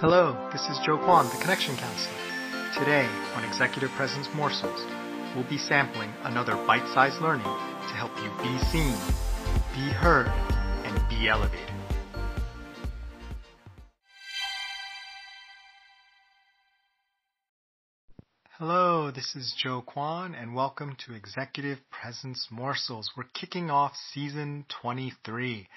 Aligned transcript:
Hello, 0.00 0.48
this 0.50 0.62
is 0.62 0.78
Joe 0.78 0.96
Kwon, 0.96 1.30
the 1.30 1.36
Connection 1.42 1.76
Counselor. 1.76 2.16
Today, 2.72 3.06
on 3.36 3.44
Executive 3.44 3.90
Presence 3.98 4.26
Morsels, 4.34 4.82
we'll 5.36 5.46
be 5.46 5.58
sampling 5.58 6.10
another 6.22 6.54
bite-sized 6.66 7.20
learning 7.20 7.44
to 7.44 7.94
help 8.00 8.10
you 8.16 8.30
be 8.42 8.58
seen, 8.72 8.96
be 9.74 9.92
heard, 9.92 10.28
and 10.86 11.06
be 11.10 11.28
elevated. 11.28 11.68
Hello, 18.52 19.10
this 19.10 19.36
is 19.36 19.54
Joe 19.62 19.84
Kwon, 19.86 20.34
and 20.34 20.54
welcome 20.54 20.96
to 21.04 21.12
Executive 21.12 21.78
Presence 21.90 22.48
Morsels. 22.50 23.10
We're 23.18 23.24
kicking 23.34 23.70
off 23.70 23.92
season 24.14 24.64
23. 24.80 25.68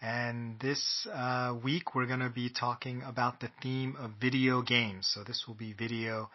And 0.00 0.60
this 0.60 1.06
uh, 1.12 1.54
week 1.62 1.94
we're 1.94 2.06
going 2.06 2.20
to 2.20 2.30
be 2.30 2.50
talking 2.50 3.02
about 3.02 3.40
the 3.40 3.48
theme 3.62 3.96
of 3.98 4.12
video 4.20 4.62
games. 4.62 5.10
So 5.12 5.24
this 5.24 5.44
will 5.46 5.54
be 5.54 5.72
video 5.72 6.30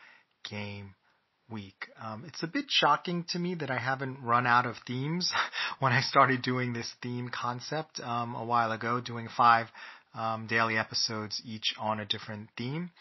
game 0.49 0.95
week. 1.49 1.89
Um, 2.01 2.23
it's 2.25 2.41
a 2.43 2.47
bit 2.47 2.65
shocking 2.69 3.25
to 3.29 3.39
me 3.39 3.55
that 3.55 3.69
I 3.69 3.77
haven't 3.77 4.23
run 4.23 4.47
out 4.47 4.65
of 4.65 4.75
themes 4.87 5.31
when 5.79 5.91
I 5.91 6.01
started 6.01 6.41
doing 6.41 6.73
this 6.73 6.91
theme 7.03 7.29
concept 7.29 7.99
um, 7.99 8.35
a 8.35 8.43
while 8.43 8.71
ago, 8.71 8.99
doing 8.99 9.27
five 9.35 9.67
um, 10.15 10.47
daily 10.47 10.77
episodes 10.77 11.41
each 11.45 11.75
on 11.79 11.99
a 11.99 12.05
different 12.05 12.49
theme. 12.57 12.91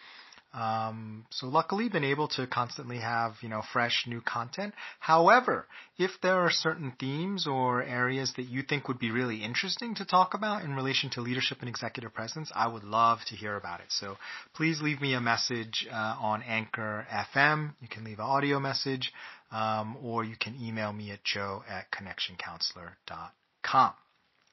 Um, 0.52 1.26
so 1.30 1.46
luckily 1.46 1.88
been 1.88 2.02
able 2.02 2.26
to 2.28 2.46
constantly 2.46 2.98
have, 2.98 3.34
you 3.40 3.48
know, 3.48 3.62
fresh 3.72 4.04
new 4.06 4.20
content. 4.20 4.74
However, 4.98 5.66
if 5.96 6.10
there 6.22 6.40
are 6.40 6.50
certain 6.50 6.92
themes 6.98 7.46
or 7.46 7.84
areas 7.84 8.32
that 8.36 8.46
you 8.46 8.62
think 8.62 8.88
would 8.88 8.98
be 8.98 9.12
really 9.12 9.44
interesting 9.44 9.94
to 9.96 10.04
talk 10.04 10.34
about 10.34 10.64
in 10.64 10.74
relation 10.74 11.08
to 11.10 11.20
leadership 11.20 11.58
and 11.60 11.68
executive 11.68 12.12
presence, 12.12 12.50
I 12.54 12.66
would 12.66 12.82
love 12.82 13.20
to 13.28 13.36
hear 13.36 13.56
about 13.56 13.80
it. 13.80 13.86
So 13.90 14.16
please 14.54 14.82
leave 14.82 15.00
me 15.00 15.14
a 15.14 15.20
message 15.20 15.86
uh, 15.90 16.16
on 16.20 16.42
Anchor 16.42 17.06
FM. 17.12 17.74
You 17.80 17.88
can 17.88 18.02
leave 18.02 18.18
an 18.18 18.24
audio 18.24 18.58
message, 18.58 19.12
um, 19.52 19.96
or 20.02 20.24
you 20.24 20.34
can 20.36 20.56
email 20.60 20.92
me 20.92 21.12
at 21.12 21.22
joe 21.22 21.62
at 21.68 21.92
connectioncounselor.com. 21.92 23.92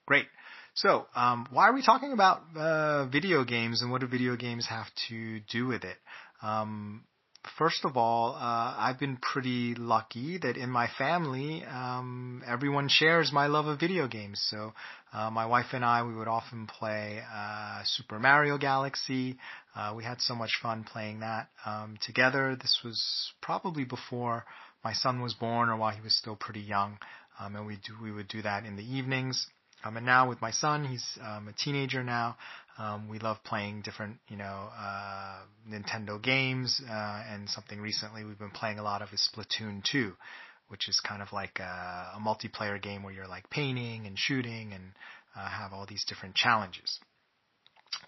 Great. 0.06 0.28
So, 0.78 1.08
um, 1.16 1.48
why 1.50 1.70
are 1.70 1.74
we 1.74 1.82
talking 1.82 2.14
about 2.14 2.44
uh, 2.56 3.08
video 3.08 3.44
games 3.44 3.82
and 3.82 3.90
what 3.90 4.02
do 4.02 4.08
video 4.08 4.36
games 4.36 4.68
have 4.68 4.86
to 5.10 5.40
do 5.52 5.66
with 5.66 5.84
it? 5.84 5.98
Um, 6.44 7.04
first 7.58 7.84
of 7.84 7.98
all, 7.98 8.36
uh, 8.36 8.76
I've 8.78 9.00
been 9.00 9.18
pretty 9.18 9.74
lucky 9.74 10.38
that 10.38 10.56
in 10.56 10.70
my 10.70 10.88
family, 11.00 11.66
um, 11.66 12.44
everyone 12.46 12.90
shares 12.90 13.32
my 13.34 13.48
love 13.48 13.66
of 13.66 13.80
video 13.80 14.08
games. 14.08 14.40
So, 14.52 14.74
uh, 15.12 15.32
my 15.32 15.48
wife 15.48 15.66
and 15.74 15.84
I, 15.84 16.04
we 16.04 16.14
would 16.14 16.28
often 16.28 16.68
play 16.68 17.24
uh, 17.34 17.82
Super 17.84 18.20
Mario 18.20 18.60
Galaxy. 18.60 19.38
Uh, 19.76 19.96
we 19.98 20.04
had 20.04 20.22
so 20.22 20.36
much 20.36 20.60
fun 20.62 20.84
playing 20.84 21.22
that 21.22 21.48
um, 21.66 21.98
together. 22.06 22.56
This 22.56 22.82
was 22.86 23.32
probably 23.42 23.84
before 23.84 24.46
my 24.84 24.94
son 24.94 25.24
was 25.24 25.34
born 25.34 25.70
or 25.70 25.78
while 25.78 25.96
he 25.96 26.02
was 26.02 26.16
still 26.16 26.36
pretty 26.36 26.62
young, 26.62 27.00
um, 27.40 27.56
and 27.56 27.66
we 27.66 27.78
do 27.78 27.96
we 28.00 28.12
would 28.12 28.28
do 28.28 28.44
that 28.44 28.64
in 28.64 28.76
the 28.76 28.84
evenings. 28.84 29.48
Um, 29.84 29.98
and 29.98 30.06
now 30.06 30.28
with 30.28 30.42
my 30.42 30.52
son, 30.52 30.86
he's 30.86 31.06
um, 31.22 31.48
a 31.48 31.54
teenager 31.54 32.04
now. 32.04 32.38
Um, 32.78 33.10
we 33.10 33.20
love 33.20 33.38
playing 33.44 33.82
different, 33.82 34.18
you 34.28 34.38
know, 34.38 34.70
uh, 34.78 35.40
Nintendo 35.70 36.22
games. 36.22 36.82
Uh, 36.88 37.24
and 37.32 37.50
something 37.50 37.80
recently 37.80 38.24
we've 38.24 38.40
been 38.40 38.52
playing 38.52 38.80
a 38.80 38.84
lot 38.84 39.02
of 39.02 39.10
is 39.14 39.30
Splatoon 39.34 39.84
2, 39.84 40.14
which 40.68 40.88
is 40.88 41.00
kind 41.00 41.22
of 41.22 41.32
like 41.34 41.60
a, 41.60 42.12
a 42.16 42.20
multiplayer 42.20 42.82
game 42.82 43.04
where 43.04 43.14
you're 43.14 43.28
like 43.28 43.50
painting 43.50 44.06
and 44.06 44.18
shooting 44.18 44.74
and 44.74 44.84
uh, 45.36 45.48
have 45.48 45.74
all 45.74 45.86
these 45.88 46.06
different 46.06 46.36
challenges. 46.36 47.00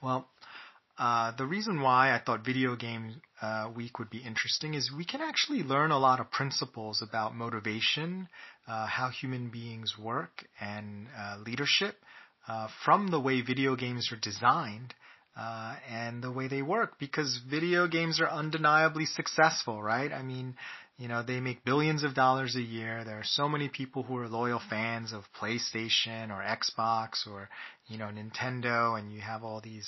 Well, 0.02 0.28
uh, 1.00 1.32
the 1.38 1.46
reason 1.46 1.82
why 1.82 2.14
I 2.14 2.20
thought 2.20 2.44
video 2.46 2.76
game 2.76 3.22
uh, 3.42 3.70
week 3.74 4.00
would 4.00 4.10
be 4.10 4.18
interesting 4.18 4.74
is 4.74 4.92
we 4.92 5.06
can 5.06 5.22
actually 5.22 5.64
learn 5.64 5.92
a 5.92 5.98
lot 5.98 6.20
of 6.20 6.30
principles 6.30 7.02
about 7.02 7.34
motivation, 7.34 8.28
uh, 8.68 8.86
how 8.86 9.10
human 9.10 9.50
beings 9.50 9.94
work, 9.98 10.44
and 10.60 11.08
uh, 11.18 11.38
leadership 11.46 11.96
uh, 12.50 12.68
from 12.84 13.12
the 13.12 13.20
way 13.20 13.40
video 13.40 13.78
games 13.78 14.12
are 14.12 14.20
designed 14.20 14.94
and 15.90 16.22
the 16.22 16.32
way 16.32 16.50
they 16.50 16.62
work. 16.62 17.00
Because 17.00 17.40
video 17.50 17.88
games 17.88 18.20
are 18.20 18.30
undeniably 18.30 19.06
successful, 19.06 19.82
right? 19.82 20.12
I 20.12 20.22
mean, 20.22 20.56
you 20.98 21.08
know, 21.08 21.24
they 21.24 21.40
make 21.40 21.64
billions 21.64 22.04
of 22.04 22.14
dollars 22.14 22.58
a 22.58 22.62
year. 22.62 23.06
There 23.06 23.18
are 23.18 23.24
so 23.24 23.48
many 23.48 23.70
people 23.70 24.04
who 24.04 24.18
are 24.18 24.28
loyal 24.28 24.62
fans 24.70 25.14
of 25.14 25.24
PlayStation 25.42 26.30
or 26.30 26.44
Xbox 26.44 27.26
or, 27.26 27.48
you 27.88 27.98
know, 27.98 28.10
Nintendo, 28.14 29.00
and 29.00 29.14
you 29.14 29.22
have 29.22 29.46
all 29.46 29.62
these 29.62 29.88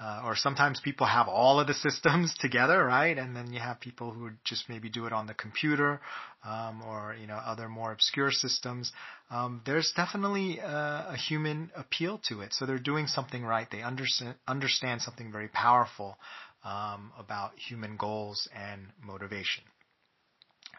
uh, 0.00 0.22
or 0.24 0.34
sometimes 0.34 0.80
people 0.80 1.06
have 1.06 1.28
all 1.28 1.60
of 1.60 1.66
the 1.66 1.74
systems 1.74 2.34
together, 2.40 2.82
right? 2.84 3.18
And 3.18 3.36
then 3.36 3.52
you 3.52 3.60
have 3.60 3.80
people 3.80 4.12
who 4.12 4.30
just 4.44 4.68
maybe 4.68 4.88
do 4.88 5.04
it 5.06 5.12
on 5.12 5.26
the 5.26 5.34
computer, 5.34 6.00
um, 6.44 6.82
or 6.82 7.14
you 7.20 7.26
know 7.26 7.36
other 7.36 7.68
more 7.68 7.92
obscure 7.92 8.30
systems. 8.30 8.92
Um, 9.30 9.60
there's 9.66 9.92
definitely 9.94 10.58
a, 10.58 11.08
a, 11.10 11.16
human 11.16 11.70
appeal 11.76 12.20
to 12.28 12.40
it, 12.40 12.54
so 12.54 12.64
they're 12.64 12.78
doing 12.78 13.06
something 13.06 13.44
right. 13.44 13.68
They 13.70 13.82
understand 13.82 14.36
understand 14.48 15.02
something 15.02 15.30
very 15.30 15.48
powerful 15.48 16.16
um, 16.64 17.12
about 17.18 17.52
human 17.56 17.96
goals 17.96 18.48
and 18.56 18.86
motivation. 19.04 19.64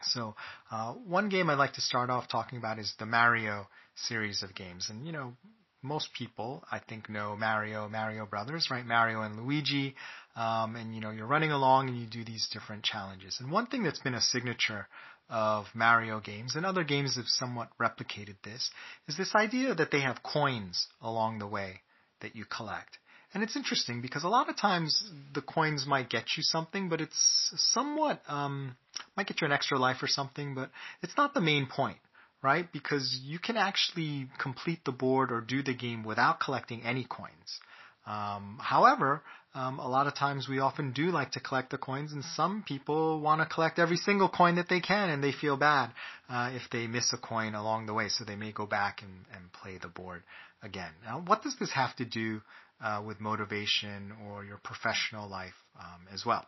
So 0.02 0.34
uh, 0.72 0.94
one 0.94 1.28
game 1.28 1.48
I'd 1.48 1.58
like 1.58 1.74
to 1.74 1.80
start 1.80 2.10
off 2.10 2.26
talking 2.26 2.58
about 2.58 2.80
is 2.80 2.92
the 2.98 3.06
Mario 3.06 3.68
series 3.94 4.42
of 4.42 4.52
games, 4.52 4.88
and 4.90 5.06
you 5.06 5.12
know 5.12 5.34
most 5.82 6.08
people, 6.16 6.64
I 6.70 6.78
think, 6.78 7.08
know 7.08 7.36
Mario, 7.36 7.88
Mario 7.88 8.24
Brothers, 8.26 8.68
right? 8.70 8.86
Mario 8.86 9.22
and 9.22 9.36
Luigi. 9.36 9.94
Um, 10.36 10.76
and 10.76 10.94
you 10.94 11.00
know, 11.00 11.10
you're 11.10 11.26
running 11.26 11.52
along 11.52 11.88
and 11.88 11.98
you 11.98 12.06
do 12.06 12.24
these 12.24 12.48
different 12.52 12.84
challenges. 12.84 13.38
And 13.40 13.50
one 13.50 13.66
thing 13.66 13.82
that's 13.82 14.00
been 14.00 14.14
a 14.14 14.20
signature 14.20 14.86
of 15.28 15.66
Mario 15.74 16.20
games 16.20 16.56
and 16.56 16.66
other 16.66 16.84
games 16.84 17.16
have 17.16 17.26
somewhat 17.26 17.68
replicated 17.80 18.36
this 18.44 18.70
is 19.08 19.16
this 19.16 19.34
idea 19.34 19.74
that 19.74 19.90
they 19.90 20.00
have 20.00 20.22
coins 20.22 20.88
along 21.00 21.38
the 21.38 21.46
way 21.46 21.80
that 22.20 22.36
you 22.36 22.44
collect. 22.44 22.98
And 23.34 23.42
it's 23.42 23.56
interesting 23.56 24.02
because 24.02 24.24
a 24.24 24.28
lot 24.28 24.50
of 24.50 24.58
times 24.58 25.10
the 25.32 25.40
coins 25.40 25.86
might 25.86 26.10
get 26.10 26.24
you 26.36 26.42
something, 26.42 26.90
but 26.90 27.00
it's 27.00 27.50
somewhat 27.56 28.20
um, 28.28 28.76
might 29.16 29.26
get 29.26 29.40
you 29.40 29.46
an 29.46 29.52
extra 29.52 29.78
life 29.78 30.02
or 30.02 30.06
something, 30.06 30.54
but 30.54 30.70
it's 31.02 31.16
not 31.16 31.32
the 31.32 31.40
main 31.40 31.66
point 31.66 31.96
right? 32.42 32.70
Because 32.72 33.20
you 33.22 33.38
can 33.38 33.56
actually 33.56 34.28
complete 34.38 34.84
the 34.84 34.92
board 34.92 35.30
or 35.30 35.40
do 35.40 35.62
the 35.62 35.74
game 35.74 36.04
without 36.04 36.40
collecting 36.40 36.82
any 36.82 37.04
coins. 37.04 37.60
Um, 38.06 38.58
however, 38.60 39.22
um, 39.54 39.78
a 39.78 39.88
lot 39.88 40.06
of 40.06 40.14
times 40.16 40.48
we 40.48 40.58
often 40.58 40.92
do 40.92 41.10
like 41.10 41.32
to 41.32 41.40
collect 41.40 41.70
the 41.70 41.78
coins, 41.78 42.12
and 42.12 42.24
some 42.24 42.64
people 42.66 43.20
want 43.20 43.40
to 43.40 43.54
collect 43.54 43.78
every 43.78 43.96
single 43.96 44.28
coin 44.28 44.56
that 44.56 44.68
they 44.68 44.80
can, 44.80 45.10
and 45.10 45.22
they 45.22 45.30
feel 45.32 45.56
bad 45.56 45.90
uh, 46.28 46.50
if 46.52 46.62
they 46.70 46.86
miss 46.86 47.12
a 47.12 47.18
coin 47.18 47.54
along 47.54 47.86
the 47.86 47.94
way, 47.94 48.08
so 48.08 48.24
they 48.24 48.34
may 48.36 48.50
go 48.50 48.66
back 48.66 49.02
and, 49.02 49.24
and 49.34 49.52
play 49.52 49.78
the 49.80 49.88
board 49.88 50.22
again. 50.62 50.90
Now, 51.04 51.22
what 51.26 51.42
does 51.42 51.56
this 51.60 51.70
have 51.72 51.94
to 51.96 52.04
do 52.04 52.40
uh, 52.82 53.02
with 53.06 53.20
motivation 53.20 54.12
or 54.26 54.44
your 54.44 54.58
professional 54.58 55.28
life 55.28 55.54
um, 55.78 56.08
as 56.12 56.24
well? 56.26 56.46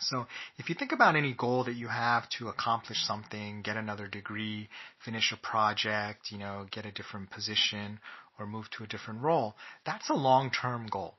So 0.00 0.26
if 0.58 0.68
you 0.68 0.74
think 0.74 0.92
about 0.92 1.16
any 1.16 1.32
goal 1.32 1.64
that 1.64 1.76
you 1.76 1.88
have 1.88 2.28
to 2.38 2.48
accomplish 2.48 2.98
something, 3.06 3.62
get 3.62 3.76
another 3.76 4.08
degree, 4.08 4.68
finish 5.04 5.32
a 5.32 5.36
project, 5.36 6.30
you 6.30 6.38
know, 6.38 6.66
get 6.70 6.86
a 6.86 6.92
different 6.92 7.30
position 7.30 8.00
or 8.38 8.46
move 8.46 8.68
to 8.76 8.84
a 8.84 8.88
different 8.88 9.22
role, 9.22 9.54
that's 9.86 10.10
a 10.10 10.14
long-term 10.14 10.88
goal, 10.88 11.16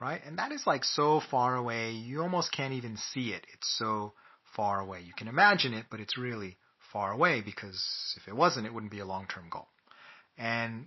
right? 0.00 0.20
And 0.24 0.38
that 0.38 0.52
is 0.52 0.66
like 0.66 0.84
so 0.84 1.20
far 1.30 1.56
away, 1.56 1.92
you 1.92 2.22
almost 2.22 2.52
can't 2.52 2.74
even 2.74 2.96
see 2.96 3.30
it. 3.30 3.46
It's 3.52 3.76
so 3.78 4.14
far 4.56 4.80
away. 4.80 5.02
You 5.02 5.12
can 5.16 5.28
imagine 5.28 5.74
it, 5.74 5.86
but 5.90 6.00
it's 6.00 6.16
really 6.16 6.56
far 6.92 7.12
away 7.12 7.42
because 7.42 8.14
if 8.16 8.26
it 8.26 8.34
wasn't, 8.34 8.66
it 8.66 8.72
wouldn't 8.72 8.92
be 8.92 9.00
a 9.00 9.06
long-term 9.06 9.48
goal. 9.50 9.68
And 10.38 10.86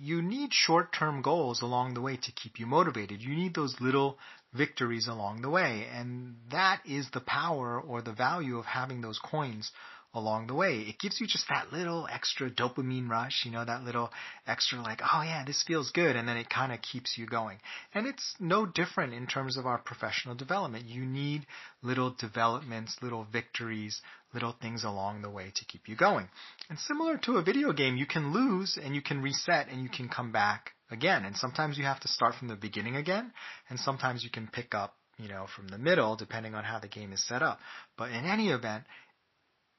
you 0.00 0.22
need 0.22 0.50
short-term 0.52 1.22
goals 1.22 1.62
along 1.62 1.94
the 1.94 2.00
way 2.00 2.16
to 2.16 2.32
keep 2.32 2.58
you 2.58 2.66
motivated. 2.66 3.20
You 3.20 3.34
need 3.34 3.54
those 3.54 3.76
little 3.80 4.18
victories 4.52 5.06
along 5.08 5.42
the 5.42 5.50
way. 5.50 5.86
And 5.92 6.36
that 6.50 6.80
is 6.86 7.08
the 7.12 7.20
power 7.20 7.80
or 7.80 8.02
the 8.02 8.12
value 8.12 8.58
of 8.58 8.64
having 8.64 9.00
those 9.00 9.18
coins 9.18 9.70
along 10.14 10.46
the 10.46 10.54
way. 10.54 10.78
It 10.80 10.98
gives 10.98 11.20
you 11.20 11.26
just 11.26 11.46
that 11.48 11.72
little 11.72 12.06
extra 12.10 12.48
dopamine 12.48 13.08
rush, 13.08 13.42
you 13.44 13.50
know, 13.50 13.64
that 13.64 13.82
little 13.82 14.10
extra 14.46 14.80
like, 14.80 15.00
oh 15.02 15.22
yeah, 15.22 15.44
this 15.44 15.64
feels 15.66 15.90
good. 15.90 16.16
And 16.16 16.28
then 16.28 16.36
it 16.36 16.48
kind 16.48 16.72
of 16.72 16.80
keeps 16.80 17.18
you 17.18 17.26
going. 17.26 17.58
And 17.92 18.06
it's 18.06 18.34
no 18.38 18.64
different 18.64 19.12
in 19.12 19.26
terms 19.26 19.56
of 19.58 19.66
our 19.66 19.78
professional 19.78 20.34
development. 20.34 20.86
You 20.86 21.04
need 21.04 21.46
little 21.82 22.14
developments, 22.18 22.96
little 23.02 23.26
victories, 23.30 24.00
little 24.32 24.54
things 24.62 24.84
along 24.84 25.22
the 25.22 25.30
way 25.30 25.52
to 25.54 25.64
keep 25.64 25.88
you 25.88 25.96
going. 25.96 26.28
And 26.70 26.78
similar 26.78 27.18
to 27.24 27.36
a 27.36 27.42
video 27.42 27.72
game, 27.72 27.96
you 27.96 28.06
can 28.06 28.32
lose 28.32 28.78
and 28.82 28.94
you 28.94 29.02
can 29.02 29.20
reset 29.20 29.68
and 29.68 29.82
you 29.82 29.88
can 29.88 30.08
come 30.08 30.32
back 30.32 30.70
again. 30.90 31.24
And 31.24 31.36
sometimes 31.36 31.76
you 31.76 31.84
have 31.84 32.00
to 32.00 32.08
start 32.08 32.34
from 32.36 32.48
the 32.48 32.56
beginning 32.56 32.96
again. 32.96 33.32
And 33.68 33.80
sometimes 33.80 34.22
you 34.22 34.30
can 34.30 34.48
pick 34.48 34.74
up 34.74 34.94
you 35.18 35.28
know, 35.28 35.46
from 35.54 35.68
the 35.68 35.78
middle, 35.78 36.16
depending 36.16 36.54
on 36.54 36.64
how 36.64 36.78
the 36.78 36.88
game 36.88 37.12
is 37.12 37.24
set 37.26 37.42
up. 37.42 37.58
But 37.96 38.10
in 38.10 38.24
any 38.24 38.48
event, 38.48 38.84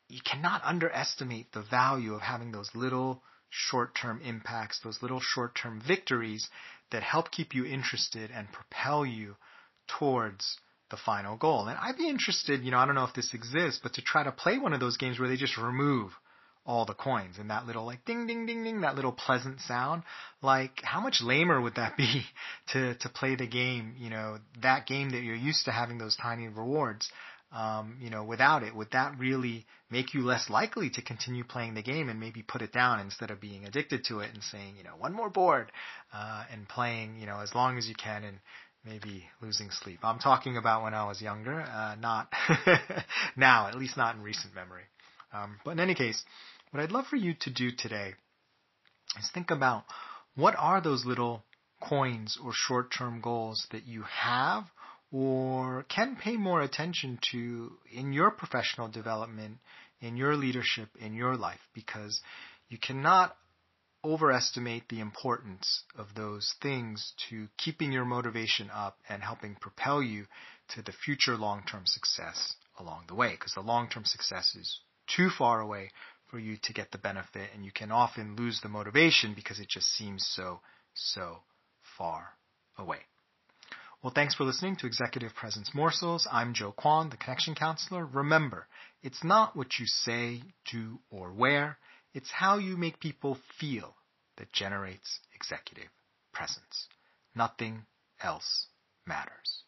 you 0.08 0.20
cannot 0.24 0.62
underestimate 0.64 1.52
the 1.52 1.62
value 1.64 2.14
of 2.14 2.22
having 2.22 2.52
those 2.52 2.70
little 2.76 3.22
short-term 3.50 4.22
impacts, 4.24 4.80
those 4.84 5.02
little 5.02 5.20
short-term 5.22 5.82
victories 5.86 6.50
that 6.92 7.04
help 7.04 7.32
keep 7.32 7.56
you 7.56 7.66
interested 7.66 8.32
and 8.32 8.52
propel 8.52 9.06
you 9.06 9.36
towards 9.88 10.58
the 10.92 10.98
final 10.98 11.36
goal. 11.36 11.68
And 11.68 11.78
I'd 11.80 11.98
be 11.98 12.10
interested, 12.10 12.64
you 12.64 12.72
know, 12.72 12.78
I 12.78 12.86
don't 12.86 12.96
know 12.96 13.06
if 13.06 13.14
this 13.14 13.34
exists, 13.34 13.80
but 13.82 13.94
to 13.94 14.02
try 14.02 14.24
to 14.24 14.32
play 14.32 14.58
one 14.58 14.74
of 14.74 14.80
those 14.80 14.98
games 14.98 15.20
where 15.20 15.28
they 15.28 15.38
just 15.38 15.58
remove 15.58 16.12
all 16.66 16.86
the 16.86 16.94
coins 16.94 17.38
and 17.38 17.52
that 17.52 17.68
little 17.68 17.86
like 17.86 18.04
ding 18.06 18.26
ding 18.26 18.46
ding 18.48 18.64
ding 18.64 18.82
that 18.82 18.96
little 18.96 19.12
pleasant 19.12 19.60
sound 19.62 20.02
like 20.42 20.82
how 20.84 21.00
much 21.00 21.22
lamer 21.22 21.62
would 21.62 21.76
that 21.76 21.96
be 21.98 22.24
to 22.68 22.96
to 22.96 23.08
play 23.08 23.36
the 23.36 23.46
game 23.46 23.94
you 24.00 24.10
know 24.10 24.40
that 24.62 24.88
game 24.88 25.12
that 25.12 25.22
you're 25.22 25.36
used 25.36 25.66
to 25.66 25.72
having 25.72 26.00
those 26.00 26.16
tiny 26.16 26.48
rewards 26.48 27.12
um, 27.56 27.98
you 28.02 28.10
know 28.10 28.24
without 28.24 28.64
it 28.64 28.76
would 28.76 28.92
that 28.92 29.18
really 29.18 29.66
make 29.90 30.14
you 30.14 30.22
less 30.22 30.50
likely 30.50 30.90
to 30.90 31.02
continue 31.02 31.44
playing 31.44 31.74
the 31.74 31.82
game 31.82 32.10
and 32.10 32.20
maybe 32.20 32.44
put 32.44 32.62
it 32.62 32.74
down 32.74 33.00
instead 33.00 33.32
of 33.32 33.40
being 33.40 33.66
addicted 33.66 34.04
to 34.04 34.20
it 34.20 34.30
and 34.34 34.44
saying 34.44 34.76
you 34.78 34.84
know 34.84 34.96
one 35.00 35.14
more 35.14 35.30
board 35.30 35.72
uh, 36.14 36.44
and 36.52 36.68
playing 36.68 37.18
you 37.18 37.26
know 37.26 37.40
as 37.40 37.56
long 37.56 37.78
as 37.78 37.88
you 37.88 37.96
can 37.96 38.24
and 38.24 38.38
maybe 38.86 39.24
losing 39.42 39.72
sleep? 39.72 40.00
I'm 40.04 40.20
talking 40.20 40.58
about 40.58 40.84
when 40.84 40.94
i 40.94 41.06
was 41.08 41.22
younger 41.22 41.62
uh, 41.62 41.96
not 41.96 42.28
now 43.38 43.68
at 43.68 43.76
least 43.76 43.98
not 43.98 44.16
in 44.16 44.22
recent 44.22 44.54
memory. 44.54 44.84
Um, 45.34 45.58
but 45.64 45.72
in 45.72 45.80
any 45.80 45.96
case 45.96 46.24
what 46.72 46.84
I'd 46.84 46.92
love 46.92 47.08
for 47.08 47.16
you 47.16 47.34
to 47.40 47.50
do 47.50 47.72
today 47.72 48.16
is 49.18 49.30
think 49.34 49.50
about 49.50 49.86
what 50.36 50.56
are 50.58 50.82
those 50.82 51.06
little 51.06 51.46
coins 51.82 52.38
or 52.44 52.52
short 52.54 52.94
term 52.96 53.22
goals 53.22 53.68
that 53.72 53.86
you 53.86 54.04
have 54.04 54.66
or 55.12 55.84
can 55.84 56.16
pay 56.16 56.38
more 56.38 56.62
attention 56.62 57.20
to 57.32 57.72
in 57.92 58.14
your 58.14 58.32
professional 58.32 58.88
development, 58.88 59.58
in 60.02 60.18
your 60.18 60.36
leadership, 60.36 60.90
in 61.00 61.14
your 61.14 61.36
life, 61.36 61.60
because 61.74 62.22
you 62.70 62.78
cannot 62.78 63.36
overestimate 64.04 64.88
the 64.90 65.00
importance 65.00 65.84
of 65.98 66.08
those 66.16 66.54
things 66.62 67.14
to 67.30 67.48
keeping 67.58 67.92
your 67.92 68.06
motivation 68.06 68.70
up 68.72 68.98
and 69.10 69.24
helping 69.24 69.56
propel 69.56 70.02
you 70.02 70.26
to 70.70 70.82
the 70.84 70.92
future 70.92 71.36
long 71.36 71.64
term 71.70 71.84
success 71.86 72.56
along 72.80 73.06
the 73.08 73.16
way, 73.16 73.32
because 73.32 73.54
the 73.54 73.62
long 73.62 73.90
term 73.90 74.06
success 74.06 74.56
is 74.56 74.80
too 75.08 75.30
far 75.30 75.62
away 75.62 75.90
for 76.30 76.40
you 76.40 76.58
to 76.64 76.74
get 76.74 76.92
the 76.92 76.98
benefit, 76.98 77.50
and 77.54 77.64
you 77.64 77.72
can 77.72 77.92
often 77.92 78.36
lose 78.36 78.60
the 78.62 78.70
motivation 78.70 79.34
because 79.36 79.60
it 79.60 79.70
just 79.70 79.88
seems 79.88 80.26
so, 80.36 80.60
so 80.94 81.38
far 81.98 82.30
away. 82.78 83.00
Well, 84.06 84.14
thanks 84.14 84.36
for 84.36 84.44
listening 84.44 84.76
to 84.76 84.86
Executive 84.86 85.34
Presence 85.34 85.72
Morsels. 85.74 86.28
I'm 86.32 86.54
Joe 86.54 86.72
Kwon, 86.78 87.10
the 87.10 87.18
Connection 87.18 87.56
Counselor. 87.56 88.06
Remember, 88.06 88.68
it's 89.02 89.24
not 89.24 89.56
what 89.56 89.80
you 89.80 89.88
say, 89.88 90.44
do, 90.72 91.00
or 91.10 91.34
wear, 91.34 91.80
it's 92.14 92.30
how 92.30 92.60
you 92.60 92.78
make 92.78 93.00
people 93.00 93.40
feel 93.60 93.96
that 94.38 94.54
generates 94.54 95.22
executive 95.34 95.90
presence. 96.32 96.88
Nothing 97.34 97.88
else 98.22 98.68
matters. 99.08 99.64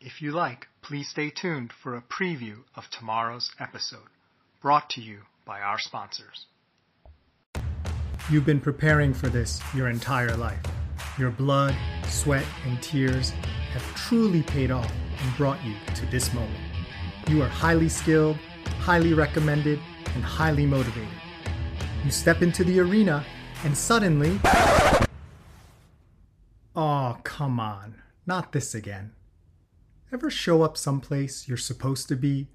If 0.00 0.22
you 0.22 0.30
like, 0.30 0.68
please 0.80 1.08
stay 1.08 1.30
tuned 1.30 1.72
for 1.82 1.96
a 1.96 2.02
preview 2.02 2.58
of 2.76 2.84
tomorrow's 2.92 3.50
episode, 3.58 4.10
brought 4.62 4.90
to 4.90 5.00
you 5.00 5.22
by 5.44 5.58
our 5.58 5.80
sponsors. 5.80 6.46
You've 8.30 8.46
been 8.46 8.60
preparing 8.60 9.12
for 9.12 9.28
this 9.28 9.60
your 9.74 9.88
entire 9.88 10.36
life. 10.36 10.62
Your 11.18 11.32
blood, 11.32 11.74
sweat, 12.06 12.44
and 12.64 12.80
tears 12.80 13.30
have 13.72 13.82
truly 13.96 14.44
paid 14.44 14.70
off 14.70 14.88
and 15.20 15.36
brought 15.36 15.58
you 15.64 15.74
to 15.96 16.06
this 16.06 16.32
moment. 16.32 16.60
You 17.26 17.42
are 17.42 17.48
highly 17.48 17.88
skilled, 17.88 18.36
highly 18.78 19.14
recommended, 19.14 19.80
and 20.14 20.22
highly 20.22 20.64
motivated. 20.64 21.08
You 22.04 22.12
step 22.12 22.40
into 22.40 22.62
the 22.62 22.78
arena, 22.78 23.24
and 23.64 23.76
suddenly. 23.76 24.38
Oh, 26.76 27.18
come 27.24 27.58
on. 27.58 27.96
Not 28.26 28.52
this 28.52 28.76
again. 28.76 29.10
Ever 30.12 30.30
show 30.30 30.62
up 30.62 30.76
someplace 30.76 31.48
you're 31.48 31.56
supposed 31.56 32.06
to 32.06 32.14
be, 32.14 32.46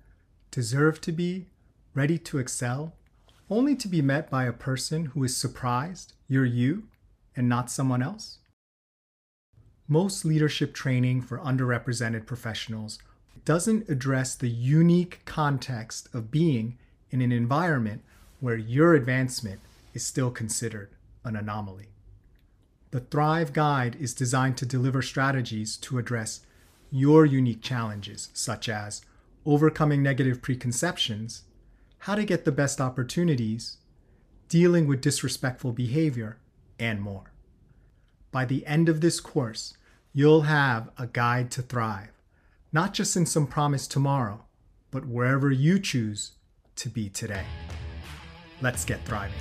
deserve 0.52 1.02
to 1.02 1.12
be, 1.12 1.48
ready 1.94 2.18
to 2.20 2.38
excel, 2.38 2.96
only 3.50 3.76
to 3.76 3.88
be 3.88 4.02
met 4.02 4.30
by 4.30 4.46
a 4.46 4.54
person 4.54 5.08
who 5.08 5.24
is 5.24 5.38
surprised 5.38 6.14
you're 6.28 6.46
you 6.46 6.84
and 7.36 7.48
not 7.48 7.70
someone 7.70 8.02
else? 8.02 8.40
Most 9.88 10.26
leadership 10.26 10.74
training 10.74 11.22
for 11.22 11.38
underrepresented 11.38 12.26
professionals 12.26 12.98
doesn't 13.44 13.88
address 13.88 14.34
the 14.36 14.50
unique 14.50 15.22
context 15.26 16.10
of 16.14 16.32
being 16.32 16.78
in 17.12 17.22
an 17.22 17.32
environment 17.32 18.02
where 18.40 18.58
your 18.58 18.96
advancement 18.96 19.60
is 19.94 20.06
still 20.06 20.32
considered 20.32 20.90
an 21.24 21.36
anomaly. 21.36 21.90
The 22.92 23.00
Thrive 23.02 23.54
Guide 23.54 23.96
is 24.00 24.14
designed 24.14 24.58
to 24.58 24.66
deliver 24.66 25.02
strategies 25.02 25.78
to 25.78 25.98
address 25.98 26.42
your 26.90 27.26
unique 27.26 27.62
challenges, 27.62 28.30
such 28.34 28.70
as 28.70 29.02
overcoming 29.46 30.02
negative 30.02 30.42
preconceptions, 30.42 31.44
how 32.06 32.14
to 32.14 32.24
get 32.24 32.46
the 32.46 32.52
best 32.52 32.80
opportunities, 32.80 33.78
dealing 34.48 34.86
with 34.86 35.02
disrespectful 35.02 35.72
behavior, 35.72 36.38
and 36.78 37.02
more. 37.02 37.32
By 38.32 38.46
the 38.46 38.64
end 38.68 38.90
of 38.90 39.02
this 39.02 39.20
course, 39.20 39.74
you'll 40.14 40.42
have 40.42 40.92
a 41.00 41.08
guide 41.08 41.50
to 41.50 41.64
thrive, 41.64 42.12
not 42.72 42.94
just 42.94 43.18
in 43.18 43.26
some 43.26 43.48
promise 43.48 43.88
tomorrow, 43.88 44.46
but 44.92 45.08
wherever 45.08 45.52
you 45.52 45.80
choose 45.80 46.34
to 46.76 46.90
be 46.90 47.10
today. 47.10 47.46
Let's 48.62 48.86
get 48.86 49.04
thriving. 49.04 49.34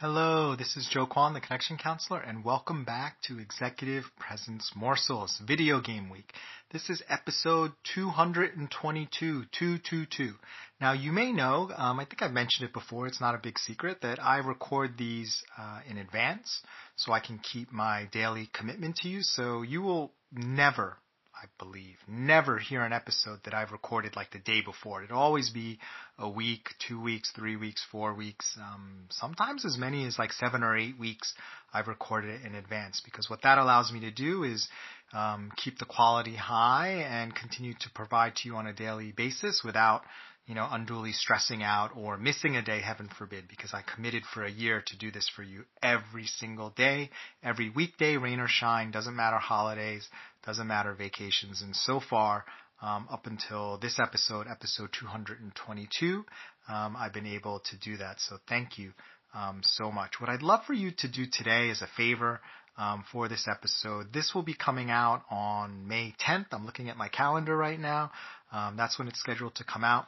Hello, 0.00 0.56
this 0.56 0.78
is 0.78 0.88
Joe 0.90 1.06
Kwon, 1.06 1.34
the 1.34 1.42
Connection 1.42 1.76
Counselor, 1.76 2.20
and 2.20 2.42
welcome 2.42 2.86
back 2.86 3.20
to 3.24 3.38
Executive 3.38 4.04
Presence 4.18 4.72
Morsels 4.74 5.38
Video 5.46 5.82
Game 5.82 6.08
Week. 6.08 6.32
This 6.72 6.88
is 6.88 7.02
episode 7.10 7.72
222, 7.94 9.44
222. 9.52 10.32
Now, 10.80 10.94
you 10.94 11.12
may 11.12 11.32
know, 11.32 11.70
um, 11.76 12.00
I 12.00 12.06
think 12.06 12.22
I've 12.22 12.32
mentioned 12.32 12.66
it 12.66 12.72
before, 12.72 13.08
it's 13.08 13.20
not 13.20 13.34
a 13.34 13.40
big 13.42 13.58
secret, 13.58 14.00
that 14.00 14.18
I 14.22 14.38
record 14.38 14.96
these 14.96 15.42
uh, 15.58 15.80
in 15.86 15.98
advance 15.98 16.62
so 16.96 17.12
I 17.12 17.20
can 17.20 17.38
keep 17.38 17.70
my 17.70 18.08
daily 18.10 18.48
commitment 18.54 18.96
to 19.02 19.08
you. 19.10 19.18
So 19.20 19.60
you 19.60 19.82
will 19.82 20.12
never 20.32 20.96
I 21.42 21.46
believe, 21.58 21.96
never 22.06 22.58
hear 22.58 22.82
an 22.82 22.92
episode 22.92 23.38
that 23.44 23.54
I've 23.54 23.72
recorded 23.72 24.14
like 24.14 24.30
the 24.30 24.38
day 24.38 24.60
before. 24.60 25.02
It'll 25.02 25.18
always 25.18 25.48
be 25.48 25.78
a 26.18 26.28
week, 26.28 26.68
two 26.86 27.00
weeks, 27.00 27.32
three 27.34 27.56
weeks, 27.56 27.82
four 27.90 28.12
weeks, 28.12 28.58
um, 28.60 29.06
sometimes 29.08 29.64
as 29.64 29.78
many 29.78 30.06
as 30.06 30.18
like 30.18 30.34
seven 30.34 30.62
or 30.62 30.76
eight 30.76 30.98
weeks. 30.98 31.32
I've 31.72 31.88
recorded 31.88 32.40
it 32.40 32.46
in 32.46 32.54
advance 32.54 33.00
because 33.02 33.30
what 33.30 33.40
that 33.42 33.56
allows 33.56 33.90
me 33.90 34.00
to 34.00 34.10
do 34.10 34.44
is 34.44 34.68
um, 35.14 35.50
keep 35.56 35.78
the 35.78 35.86
quality 35.86 36.36
high 36.36 37.06
and 37.08 37.34
continue 37.34 37.72
to 37.72 37.90
provide 37.94 38.36
to 38.36 38.48
you 38.48 38.56
on 38.56 38.66
a 38.66 38.74
daily 38.74 39.12
basis 39.12 39.62
without 39.64 40.02
you 40.50 40.56
know, 40.56 40.66
unduly 40.68 41.12
stressing 41.12 41.62
out 41.62 41.92
or 41.96 42.18
missing 42.18 42.56
a 42.56 42.62
day, 42.62 42.80
heaven 42.80 43.08
forbid, 43.16 43.46
because 43.46 43.72
I 43.72 43.82
committed 43.94 44.24
for 44.34 44.42
a 44.42 44.50
year 44.50 44.82
to 44.84 44.98
do 44.98 45.12
this 45.12 45.30
for 45.36 45.44
you 45.44 45.62
every 45.80 46.26
single 46.26 46.70
day, 46.70 47.10
every 47.40 47.70
weekday, 47.70 48.16
rain 48.16 48.40
or 48.40 48.48
shine, 48.48 48.90
doesn't 48.90 49.14
matter 49.14 49.36
holidays, 49.38 50.08
doesn't 50.44 50.66
matter 50.66 50.92
vacations. 50.92 51.62
And 51.62 51.76
so 51.76 52.00
far, 52.00 52.44
um, 52.82 53.06
up 53.12 53.26
until 53.26 53.78
this 53.78 54.00
episode, 54.00 54.48
episode 54.50 54.88
222, 54.98 56.24
um, 56.68 56.96
I've 56.98 57.12
been 57.12 57.28
able 57.28 57.60
to 57.70 57.78
do 57.78 57.98
that. 57.98 58.16
So 58.18 58.38
thank 58.48 58.76
you 58.76 58.90
um, 59.32 59.60
so 59.62 59.92
much. 59.92 60.14
What 60.18 60.30
I'd 60.30 60.42
love 60.42 60.64
for 60.66 60.74
you 60.74 60.90
to 60.98 61.08
do 61.08 61.26
today 61.32 61.68
is 61.68 61.80
a 61.80 61.88
favor. 61.96 62.40
Um, 62.78 63.04
for 63.12 63.28
this 63.28 63.46
episode. 63.50 64.10
This 64.10 64.32
will 64.34 64.44
be 64.44 64.54
coming 64.54 64.90
out 64.90 65.22
on 65.30 65.86
May 65.86 66.14
10th. 66.26 66.46
I'm 66.52 66.64
looking 66.64 66.88
at 66.88 66.96
my 66.96 67.08
calendar 67.08 67.54
right 67.54 67.78
now. 67.78 68.10
Um, 68.52 68.76
that's 68.78 68.98
when 68.98 69.06
it's 69.06 69.18
scheduled 69.20 69.56
to 69.56 69.64
come 69.64 69.84
out. 69.84 70.06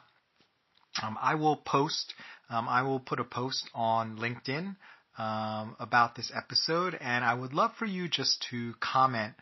Um, 1.01 1.17
I 1.21 1.35
will 1.35 1.57
post, 1.57 2.13
um, 2.49 2.67
I 2.67 2.83
will 2.83 2.99
put 2.99 3.19
a 3.19 3.23
post 3.23 3.69
on 3.73 4.17
LinkedIn 4.17 4.75
um, 5.17 5.75
about 5.79 6.15
this 6.15 6.31
episode, 6.35 6.95
and 6.99 7.23
I 7.23 7.33
would 7.33 7.53
love 7.53 7.71
for 7.77 7.85
you 7.85 8.07
just 8.07 8.45
to 8.51 8.73
comment 8.79 9.33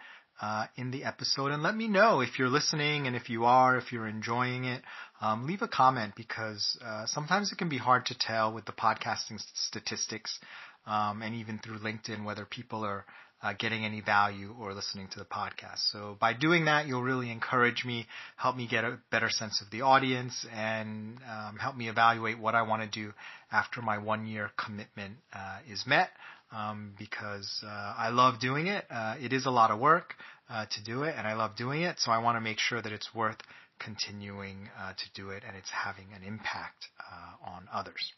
uh, 0.42 0.66
in 0.76 0.92
the 0.92 1.04
episode 1.04 1.52
and 1.52 1.62
let 1.62 1.76
me 1.76 1.88
know 1.88 2.22
if 2.22 2.40
you're 2.40 2.50
listening 2.50 3.06
and 3.06 3.16
if 3.16 3.30
you 3.30 3.46
are, 3.46 3.78
if 3.78 3.92
you're 3.92 4.08
enjoying 4.08 4.66
it. 4.66 4.82
Um, 5.22 5.46
leave 5.46 5.62
a 5.62 5.68
comment 5.68 6.14
because 6.16 6.78
uh, 6.84 7.06
sometimes 7.06 7.52
it 7.52 7.60
can 7.60 7.70
be 7.70 7.78
hard 7.78 8.08
to 8.08 8.18
tell 8.18 8.52
with 8.52 8.66
the 8.66 8.72
podcasting 8.72 9.40
statistics 9.54 10.40
um, 10.88 11.22
and 11.22 11.36
even 11.36 11.60
through 11.60 11.78
LinkedIn 11.78 12.26
whether 12.26 12.44
people 12.44 12.84
are 12.84 13.06
uh, 13.44 13.54
getting 13.58 13.86
any 13.86 14.02
value 14.02 14.54
or 14.60 14.74
listening 14.74 15.08
to 15.10 15.20
the 15.20 15.26
podcast. 15.26 15.80
So 15.92 16.18
by 16.20 16.34
doing 16.34 16.66
that, 16.66 16.88
you'll 16.88 17.04
really 17.04 17.32
encourage 17.32 17.84
me, 17.86 18.08
help 18.38 18.56
me 18.56 18.68
get 18.68 18.84
a 18.84 19.00
better 19.12 19.30
sense 19.30 19.62
of 19.62 19.72
the 19.72 19.82
audience, 19.82 20.46
and 20.54 21.18
um, 21.30 21.58
help 21.58 21.76
me 21.76 21.90
evaluate 21.90 22.40
what 22.40 22.56
I 22.56 22.62
want 22.64 22.84
to 22.84 22.88
do 22.88 23.14
after 23.52 23.82
my 23.82 23.98
one 23.98 24.26
year 24.28 24.52
commitment 24.58 25.16
uh, 25.34 25.60
is 25.70 25.86
met. 25.86 26.10
Um, 26.54 26.96
because 27.00 27.64
uh, 27.66 27.94
I 27.98 28.10
love 28.10 28.42
doing 28.42 28.68
it. 28.68 28.84
Uh, 28.92 29.16
it 29.22 29.32
is 29.32 29.46
a 29.46 29.50
lot 29.50 29.72
of 29.72 29.80
work 29.80 30.16
uh, 30.50 30.66
to 30.70 30.84
do 30.84 31.04
it, 31.04 31.16
and 31.18 31.26
I 31.26 31.34
love 31.34 31.56
doing 31.56 31.84
it. 31.84 31.98
So 31.98 32.12
I 32.12 32.18
want 32.18 32.36
to 32.36 32.42
make 32.42 32.60
sure 32.60 32.82
that 32.82 32.92
it's 32.92 33.16
worth 33.16 33.38
continuing 33.84 34.70
uh, 34.80 34.94
to 34.94 35.06
do 35.16 35.30
it 35.32 35.44
and 35.48 35.56
it's 35.58 35.70
having 35.70 36.08
an 36.16 36.24
impact 36.24 36.88
uh, 37.00 37.50
on 37.50 37.68
others. 37.74 38.14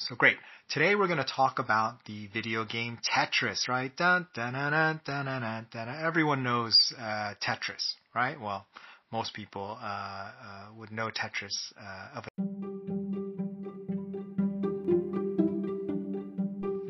So 0.00 0.14
great. 0.16 0.38
Today 0.70 0.94
we're 0.94 1.08
going 1.08 1.18
to 1.18 1.24
talk 1.24 1.58
about 1.58 2.06
the 2.06 2.26
video 2.28 2.64
game 2.64 2.98
Tetris, 3.04 3.68
right? 3.68 3.94
Dun, 3.94 4.26
dun, 4.34 5.00
dun. 5.04 5.88
Everyone 6.02 6.42
knows 6.42 6.92
uh, 6.98 7.34
Tetris, 7.46 7.96
right? 8.14 8.40
Well, 8.40 8.64
most 9.12 9.34
people 9.34 9.76
uh, 9.78 9.84
uh, 9.84 10.30
would 10.78 10.90
know 10.90 11.10
Tetris 11.10 11.72
uh, 11.78 12.18
of 12.18 12.24
a 12.24 12.30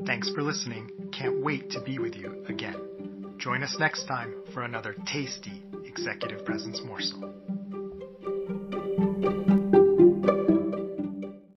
Thanks 0.07 0.31
for 0.31 0.43
listening. 0.43 0.89
Can't 1.13 1.43
wait 1.43 1.71
to 1.71 1.81
be 1.81 1.99
with 1.99 2.15
you 2.15 2.45
again. 2.49 3.35
Join 3.39 3.65
us 3.65 3.77
next 3.81 4.05
time 4.05 4.33
for 4.55 4.63
another 4.63 4.95
tasty 5.07 5.65
executive 5.85 6.45
presence 6.45 6.81
morsel. 6.85 7.35